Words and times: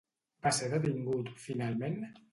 Va 0.45 0.53
ser 0.59 0.69
detingut, 0.71 1.31
finalment? 1.45 2.05